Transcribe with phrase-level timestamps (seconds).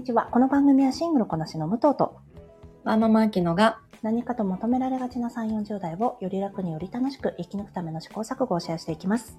[0.00, 0.30] にちは。
[0.32, 2.16] この番組はシングルこなしの武藤と
[2.84, 9.38] ワーママアキノが何かと求められがちな3、40代をより楽により楽しく生き抜くための試行錯誤をシェアしていきます。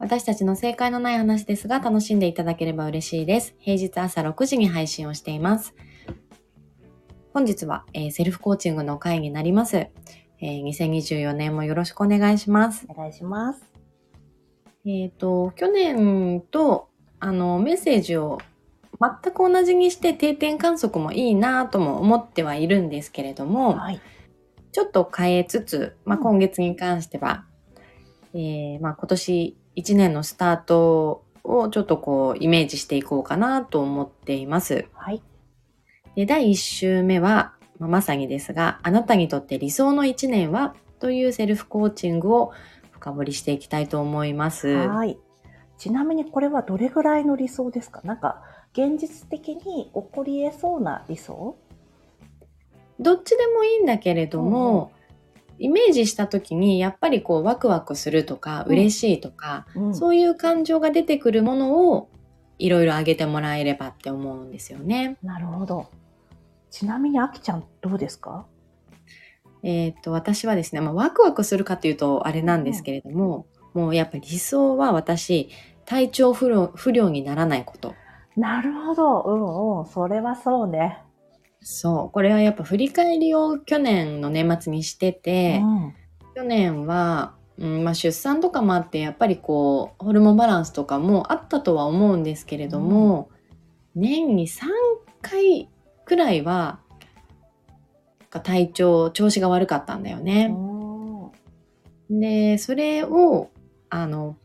[0.00, 3.54] 私たちの正解のない話ですが楽しんでいただければ嬉しいです。
[3.60, 5.72] 平日朝6時に配信をしています。
[7.32, 9.76] 本日は、えーセルフコーチングの会になります。
[9.76, 12.88] えー2024年もよろしくお願いします。
[12.90, 13.64] お願いします。
[14.84, 16.88] えっ、と、去年と、
[17.20, 18.38] あの、メッセージを
[19.00, 24.00] 全く同じにして定点観測もいいなとも思ってはいるんですけれども、はい。
[24.72, 27.44] ちょっと変えつつ、まあ、うん今月に関しては、
[28.34, 34.86] えーまあ、今年1年のスタートをちょっとこうイメージしていこうかなと思っています。
[34.92, 35.22] はい。
[36.14, 42.52] で第1週目は、まあまさにですが、あなたにとって理想の1年はというセルフコーチングを
[42.90, 44.68] 深掘りしていきたいと思います。
[44.68, 45.18] はい。
[45.78, 48.00] ちなみにこれはどれぐらいの理想ですか？
[48.02, 48.42] なんか、
[48.76, 51.56] 現実的に起こり得そうな理想？
[53.00, 54.92] どっちでもいいんだけれども、
[55.58, 62.10] イメージした時にやっぱりこうワクワクするとかうん嬉しいとか、うんそういう感情が出てくるものを
[62.58, 65.16] いろいろあげてもらえればって思うんですよね。
[65.22, 65.90] なるほど。
[66.70, 68.46] ちなみに、あきちゃんどうですか？
[69.62, 75.48] えーっと私はですね、まあ、ワクワクするかっていうとあれなんですけれども、もうやっぱり理想は私
[75.86, 77.94] 体調不良不良にならないこと。
[78.36, 79.22] なるほど。
[79.22, 79.86] うんうん。
[79.86, 81.02] それはそうね。
[81.60, 85.94] そうこれはやっぱ振り返りを去年の年末にしてて、うん。
[86.34, 93.30] 去年は、うんまあ、出産とかもあってやっぱりこうホルモンバランスとかもあったとは思うんですけれども、
[93.94, 94.66] 年に3
[95.22, 95.70] 回
[96.04, 96.80] くらいは
[98.30, 100.48] 体調調子が悪かったんだようね。
[100.48, 101.32] ん
[102.10, 103.50] でそれを
[103.88, 104.36] あの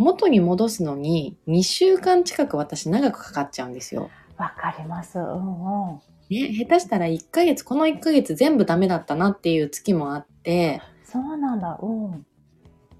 [0.00, 4.10] 元に戻すのに2週間近く私長くかかっちゃうんですよ。
[4.38, 5.18] わかります。
[5.18, 6.00] うんうん。
[6.30, 11.78] ね、下手したら1ヶ月この1ヶ月全部ダメだったなっていう月もあってそうなんだ。
[11.82, 12.26] うん。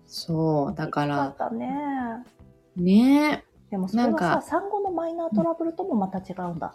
[0.07, 1.71] そうだかよらったね。
[2.77, 6.75] ねでもそれはさ、か産後のマイナートラブルともまた違うんだ。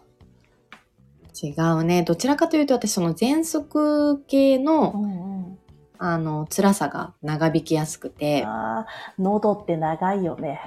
[1.44, 5.25] 違うねどちらかというと私その喘息系のんうん。
[6.00, 10.60] あの辛さが長引きやすくてああ、喉って長いよね。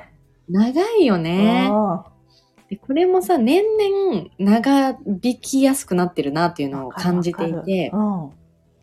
[0.48, 2.18] 長いよねうん
[2.70, 8.34] でこれもさ年々長引きやすくなってるなっていうのを感じていてわか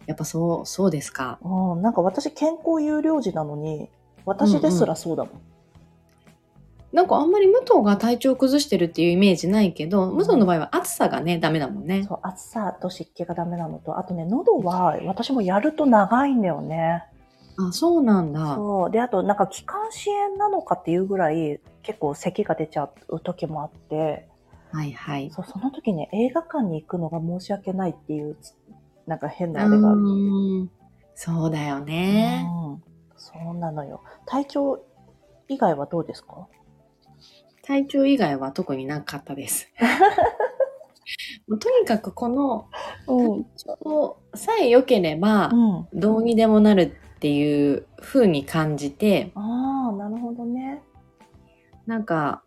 [0.07, 1.71] やっぱそうそうですかるうん。
[1.73, 1.81] うん。
[1.81, 3.89] なんか私健康有料児なのに、
[4.25, 5.41] 私ですらそうだもん。
[6.95, 17.03] なんかあんまり武藤が体調を崩してるっていうイメージないけど武藤の場合は暑さがねダメだもんねそう、暑さと湿気がダメなのと、あとね、喉は私もやると長いんだよね。
[17.57, 18.91] あそうなんだそう。
[18.91, 24.27] で、あとなんか気管支炎なのかっていうぐらい結構咳が出ちゃう時もあって、
[24.71, 28.37] はいはいそう、その時ね、映画館に行くのが申し訳ないっていう、
[29.05, 29.99] なんか変うなあれがある。
[29.99, 30.69] ーん
[31.13, 32.83] そうだよねうん。
[33.17, 34.01] そうなのよ。
[34.25, 34.79] 体調
[35.47, 36.47] 以外はどうですか？
[37.65, 39.67] 体調以外は特になかったです。
[41.59, 42.67] とにかくこの
[43.07, 43.43] うん。
[43.43, 45.87] 体調さえ良ければうん。
[45.93, 46.81] どうにでもなる
[47.15, 50.81] っていう風に感じてああ、なるほどね。
[51.85, 52.43] なんか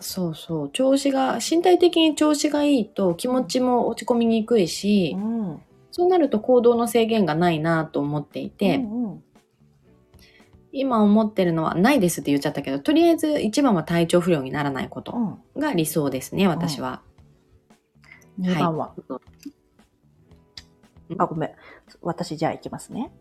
[0.00, 5.62] そうそう調子が身体的に調子がいいと気持ちも落ち込みにくいしうん。
[5.90, 9.22] そうなると行動の制限がないなと思っていて、うんうん、
[10.72, 15.12] 今思ってるのはないですって言っちゃったけどとりあえず一番は体調不良にならないこと
[15.54, 15.60] うん。
[15.60, 17.02] が理想ですね私は。
[18.40, 19.20] 2番は、うん
[21.18, 21.50] あ、ごめん。
[22.00, 23.12] 私じゃあ行きますね。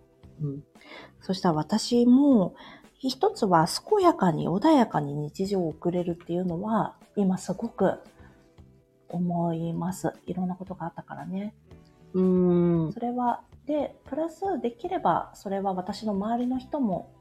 [0.42, 0.64] うん
[1.22, 2.56] そしたら私も、
[2.98, 8.00] 一つは健やかに穏やかに日常を送れるっていうのは、今すごく
[9.10, 10.14] 思います。
[10.26, 11.54] いろんなことがあったからね。
[12.14, 17.12] うーんそれは、で、プラスできれば、それは私の周りの人も、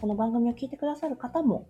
[0.00, 1.66] この番組を聞いてくださる方も、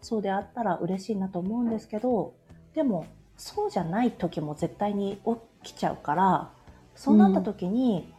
[0.00, 2.34] そうであったら嬉しいなと思うんですけど、
[2.74, 3.06] でも、
[3.36, 5.20] そうじゃない時も絶対に
[5.62, 6.52] 起きちゃうから、
[6.94, 8.12] そうなった時に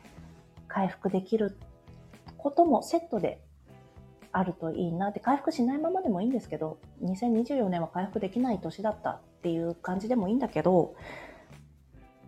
[0.68, 1.58] 回復できる
[2.38, 3.42] こともセットで
[4.34, 10.96] あるといいなって、回復しないままでもいいんですけど、2024年は回復できない年だったっていう感じでもいいんだけど、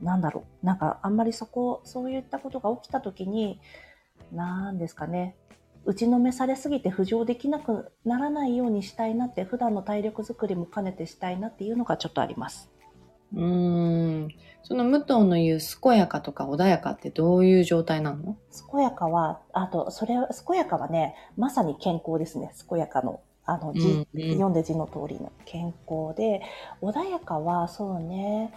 [0.01, 0.65] なんだろう。
[0.65, 3.59] なんかあんまりそこ、そういったことが起きた時に、
[4.31, 5.35] なんですかね。
[5.85, 12.71] 打ちのめされすぎて浮上できなくならないようにしたいなって、普段の体力づくりも兼ねてしたいなっていうのがちょっとあります。
[13.33, 14.29] うーん。
[14.63, 18.35] その武藤の言う健やかとか穏やかってどういう状態なの？
[18.71, 20.15] 健やかは、あと、それ、
[20.47, 22.51] 健やかはね、まさに健康ですね。
[22.69, 26.41] 健やかのあの、うじんうん読んで字の通りの健康で、
[26.81, 28.51] 穏やかは、そうね、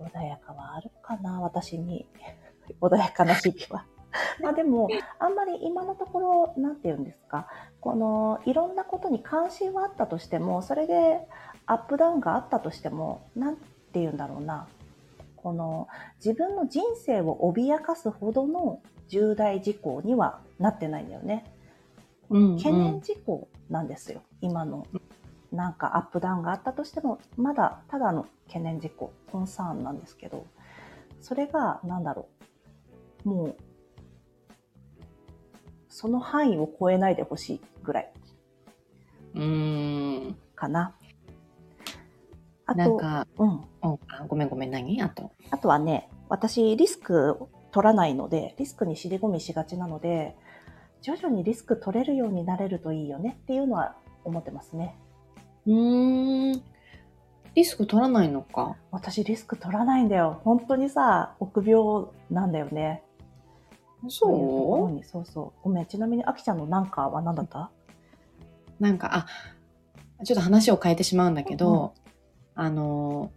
[0.00, 2.06] 穏やかはあるかな、私に。
[2.80, 3.86] 穏やかな日々は。
[4.40, 4.88] まあでも、
[5.18, 7.48] あんまり今のところ、なんて言うんですか、
[7.80, 11.26] この、いろんなことに関心はあったとしても、それで
[11.66, 13.62] アップダウンがあったとしても、なんて
[13.94, 14.66] 言うんだろうな、
[15.36, 21.44] この、自分の人生を脅かすほどの重大事項にはなってないんだよね。
[22.30, 24.86] うんうん懸念事項なんですよ、今の。
[25.52, 30.46] なんかアップダウンがあったとしても、まだただの懸念事項、コンサーンなんですけど、
[31.20, 32.28] それが、なんだろ
[33.24, 33.56] う、もう、
[35.96, 38.12] その範囲を超えないでほしいぐらい
[39.36, 40.36] うん。
[40.56, 40.96] かな。
[42.66, 43.60] あと、なんか、うん。
[43.80, 45.00] おあごめんごめん、何？
[45.00, 45.30] あと。
[45.52, 47.38] あとはね、私リスク
[47.70, 50.34] 取らないので、リスクに尻込みしがちなので、
[51.00, 53.94] 徐々にリスク取れるようになれるといいよねっていうのは
[54.24, 54.96] 思ってますね。
[55.64, 56.62] うーん。
[57.54, 58.74] リスク取らないのか？
[58.90, 60.40] 私リスク取らないんだよ。
[60.42, 63.04] 本当にさ、臆病なんだよね。
[64.08, 65.60] そいうそうそう。
[65.62, 67.70] ごめん、ちなみに、あきちゃんのなんかは何だった？
[68.80, 69.26] なんか、
[70.20, 71.94] あ、ちょっと話を変えてしまうんだけど、
[72.54, 73.30] あの、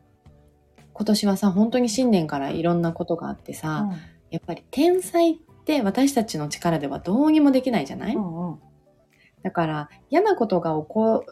[0.94, 3.90] 今年はさ、本当に新年からいろんなことがあってさ、
[4.31, 5.36] やっぱり天才っ
[5.66, 8.60] て私たちの力ではどうにもできないじゃない、うん、うんうん。
[9.44, 11.25] だから嫌なことが起こ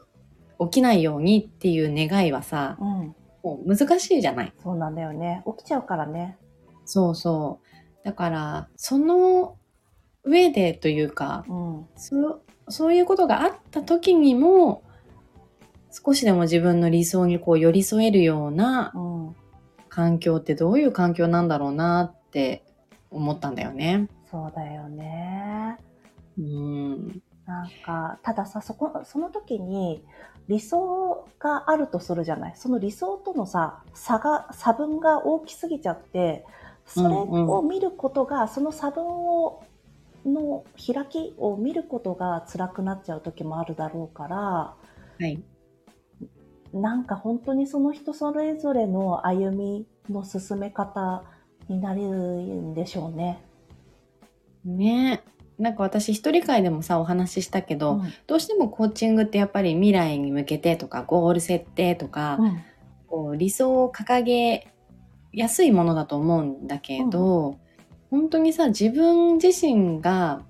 [0.60, 3.16] 起きないようにっていう願いはさ、うん。
[3.44, 4.54] もう難しいじゃない？
[4.64, 5.44] そうなんだよね。
[5.58, 6.38] 起きちゃうからね。
[6.86, 7.65] そうそう。
[8.06, 9.57] だから、その
[10.24, 11.88] 上でというか、うん。
[11.98, 14.84] そうそういうことがあった時にも、
[15.92, 19.36] 少しでも自分の理想にこう寄り添えるようなうん。
[19.90, 22.66] 環境ってどういう環境なんだろうなって
[23.10, 24.10] 思ったんだよね。
[24.30, 25.78] そうだよね。
[26.38, 27.22] うん。
[27.46, 30.04] なんか、たださ、そこ、その時に
[30.50, 32.54] 理想があるとするじゃない。
[32.56, 36.46] その理想とのさ、差が、差分が大きすぎちゃって、
[36.86, 39.64] それを見ることが、その差分を、
[40.26, 44.76] の開きを見ることが辛くなっちゃう時もあるだろうから、は
[45.22, 45.44] い。
[46.74, 51.24] なんか本当にその人それぞれの歩みの進め方
[51.70, 53.42] になるんでしょうね。
[54.66, 55.24] ね
[55.58, 62.62] なんか私一人会でもさお話ししたけど、うんどうしてもコーチングってやっぱり未来に向けてとかゴール設定とか、うん
[63.08, 64.68] こう理想を掲げ
[65.36, 67.60] やすいものだと思うんだけど、
[68.10, 70.42] 本当にさ自分自身が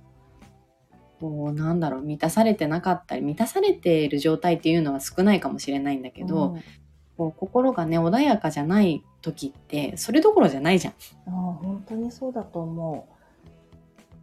[1.20, 6.64] こうなんだろう満たされてなかったり満たされている状態っていうのは少ないかもしれないんだけど、うん
[7.18, 10.94] こう心がね穏やかじゃない時ってそれどころじゃないじゃん。
[10.94, 10.98] あ
[11.28, 13.16] あ本当にそうだと思う。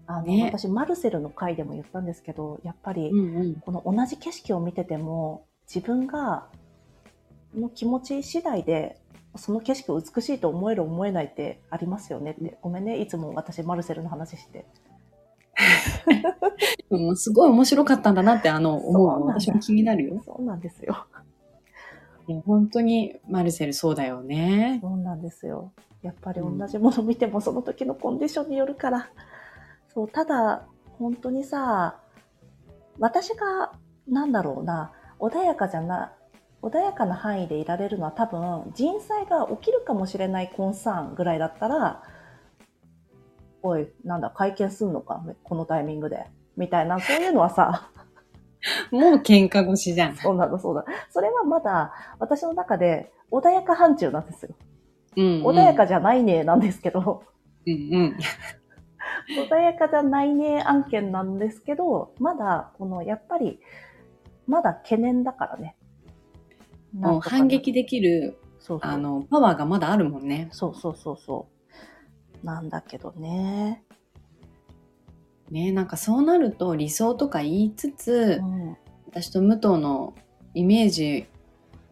[0.06, 6.48] あの、ね私、マルセルの回でも言ったんですけど、やっぱり、うんうんこの同じ景色を見てても、自分が、
[7.54, 8.98] の気持ち次第で、
[9.36, 12.58] その景色を美しいと思える思えないってありますよねって。
[12.60, 14.66] ごめんね、いつも私、マルセルの話して。
[16.90, 20.22] うん、すごい面白かったんだなってあの思うそうなんだ私も気になるよ。
[20.24, 21.06] そうなんですよ。
[22.28, 24.78] いや本当にマルセルそうだよね。
[24.82, 25.72] そうなんですよ。
[26.02, 29.10] やっぱり同じもの見てもその時のコンディションによるから。
[29.94, 30.66] そう、ただ、
[30.98, 31.98] 本当にさ、
[32.98, 33.72] 私が、
[34.08, 36.12] なんだろうな、穏やかじゃな、
[36.62, 42.02] 穏やかな範囲でいられるのは多分、人災が起きるかもしれないコンサーンぐらいだったら、
[43.62, 46.26] おい、なんだ、会見すんのか、このタイミングで？
[46.56, 47.90] みたいな、そういうのはさ、
[48.92, 50.16] もう喧嘩腰じゃん。
[50.16, 50.84] そうなんだ、そうだ。
[51.10, 54.54] それはまだ、私の中で、穏やか範疇なんですよ。
[55.16, 55.46] うん、うん。
[55.46, 57.24] 穏やかじゃないね、なんですけど、
[57.66, 58.16] うんうん。
[59.48, 63.60] 穏やかじゃないね案件なんですけど、まだ、この、やっぱり、
[64.46, 65.76] まだ懸念だからね。
[66.92, 70.48] もう反撃で、できる、そうあの、パワーがまだあるもんね。
[70.52, 71.48] そうそうそうそ
[72.42, 72.46] う。
[72.46, 73.84] なんだけどね。
[75.50, 78.76] ねなんかそうなると理想とか言いつつ、うん。
[79.08, 80.14] 私と武藤の
[80.54, 81.26] イメージ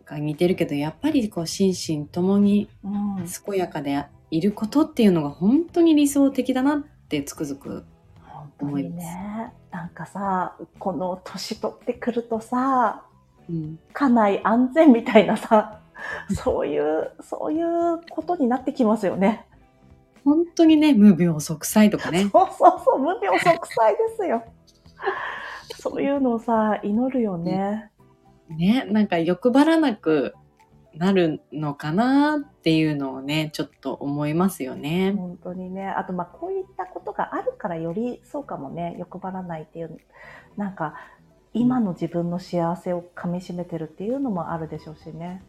[0.05, 3.27] が似てるけど、やっぱりこう心身ともにうん。
[3.47, 6.79] 健やかでいることっていうのが本当に理想的だなっ
[7.09, 7.85] てつくづく。
[8.23, 9.53] 本当にね。
[9.71, 13.05] なんかさ、この年取ってくるとさ、
[13.51, 13.79] うん。
[13.93, 15.81] 家内安全みたいなさ、
[16.35, 19.47] そういう、そういうことになってきますよね。
[20.25, 22.29] 本当にね、無病息災とかね。
[22.33, 24.45] そうそうそう、無病息災ですよ。
[25.81, 27.91] そういうのをさ、祈るよね。
[28.49, 30.35] ね、なんか欲張らなく
[30.95, 35.15] なるのかなっていうのをね、ちょっと思いますよね。
[35.17, 35.89] 本当にね。
[35.89, 39.99] あと、まあ、こういったことがあるからよりそうかもね、欲張らないっていう。
[40.57, 40.95] なんか、
[41.53, 45.43] 今の自分の幸せをかみしめてるっていうのもあるでしょうしね。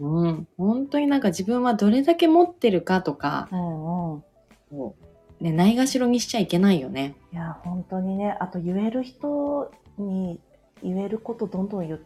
[0.00, 4.24] うん、本当になんか自分はどれだけ持ってるかとか、うんうん。
[4.70, 4.96] こ
[5.40, 7.16] うね、ないがしろにしちゃいけないよね。
[7.32, 10.40] いや、本当にね、あと言える人に
[10.82, 11.98] 言えることどんどんい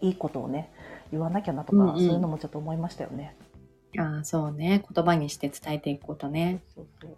[0.00, 0.70] いことをね、
[1.10, 3.36] 言わなきゃなとか、うんうんそういうのもちょっと思いましたよね。
[3.98, 4.84] ああ、そうね。
[4.94, 6.62] 言葉にして伝えていくことね。
[6.74, 7.16] そうそう。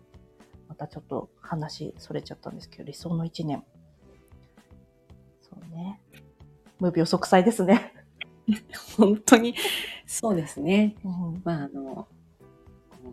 [0.68, 3.64] またちょっと話それちゃったんですけど、理想の一年。
[6.80, 7.92] 無病息災ですね。
[8.97, 9.54] 本当に、
[10.06, 10.97] そうですね。
[11.04, 11.42] うん。
[11.45, 12.06] まあ、あの、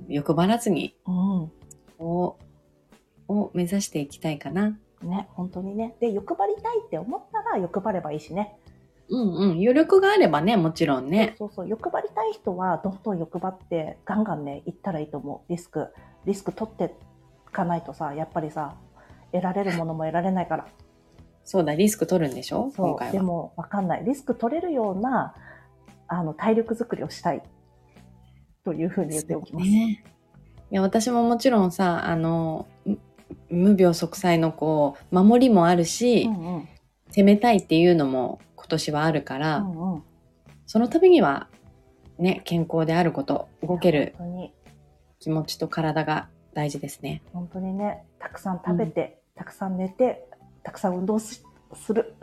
[0.08, 1.52] 欲張らずに、うん。
[2.00, 2.38] を、
[3.28, 4.78] を目指していきたいかな。
[5.02, 5.96] ね、本当にね。
[6.00, 8.58] で、欲張りたいって思ったら欲張ればいいしね。
[9.10, 9.52] うんうん。
[9.54, 11.36] 余力があればね、もちろんね。
[11.38, 15.52] そうそう、欲張りたい人は、どんどん欲張って、ガンガンね、行ったらいいと思う。
[15.52, 15.90] リスク、
[16.26, 18.76] リスク取っていかないとさ、やっぱりさ、
[19.32, 20.68] 得られるものも得られないから。
[21.44, 22.72] そうだ、リスク取るんでしょ？
[22.76, 23.14] 今回は。
[23.14, 24.04] でも、わかんない。
[24.06, 25.36] リスク取れるような、
[26.08, 27.44] あの、体力作りをしたい。
[28.64, 29.66] というふうに言っておきます。
[29.70, 30.04] ね。
[30.72, 32.98] いや、私ももちろんさ、あの、む
[33.50, 36.68] 無病息災のこう、守りもあるし、うんうん。
[37.10, 40.04] 攻めたいっていうのも今年はあるから、うんうん。
[40.66, 41.50] その度には、
[42.18, 44.16] ね、健康であること、動ける
[45.20, 47.22] 気持ちと体が大事ですね。
[47.34, 50.26] 本当にね、たくさん食べて、たくさん寝て、
[50.64, 51.44] たくさん運動し
[51.74, 52.16] する。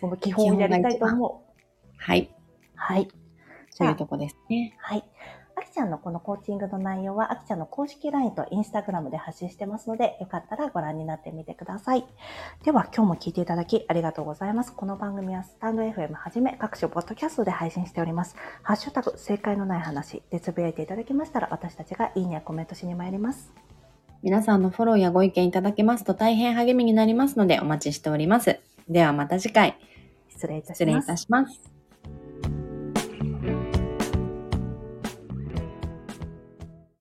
[0.00, 1.52] その基本をやりたいと思う。
[1.96, 2.34] はい。
[2.74, 3.08] はい。
[3.70, 4.76] そういうとこですね。
[4.80, 5.04] はい。
[5.54, 12.04] あきちゃんのこのコーチングの内容は、あきちゃんの公式 LINE と Instagram で発信してますので、よかったらご覧になってみてください。
[12.64, 14.74] では、今日も聞いていただきありがとうございます。
[14.74, 18.34] この番組はスタンド FM はじめ各種ポッドキャストで配信しております。
[18.62, 23.71] ハッシュタグ、正解のない話でつぶやいていただきましたら、私たちがいいねやコメントしに参ります。
[24.22, 28.60] 皆さんのフォローやご意見いただけますと大変励みになりますのでお待ちしております。
[28.88, 29.76] ではまた次回、
[30.28, 30.78] 失礼いたします。
[30.78, 31.71] 失礼いたします。